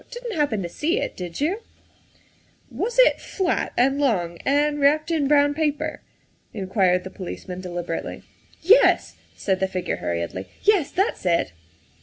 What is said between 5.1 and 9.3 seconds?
in brown paper?'' inquired the policeman deliberately. ''Yes,